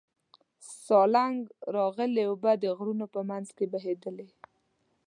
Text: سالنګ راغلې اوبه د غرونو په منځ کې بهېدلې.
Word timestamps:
سالنګ 0.85 1.39
راغلې 1.75 2.23
اوبه 2.29 2.51
د 2.63 2.65
غرونو 2.77 3.05
په 3.13 3.19
منځ 3.29 3.47
کې 3.57 3.65
بهېدلې. 3.73 4.27